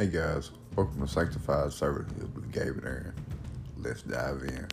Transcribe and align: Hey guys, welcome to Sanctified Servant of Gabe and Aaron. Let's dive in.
Hey 0.00 0.06
guys, 0.06 0.50
welcome 0.76 0.98
to 1.02 1.06
Sanctified 1.06 1.74
Servant 1.74 2.08
of 2.22 2.50
Gabe 2.52 2.78
and 2.78 2.84
Aaron. 2.86 3.14
Let's 3.76 4.00
dive 4.00 4.44
in. 4.44 4.66